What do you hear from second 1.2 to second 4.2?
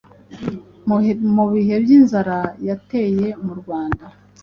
mu bihe by’inzara yateye murwanda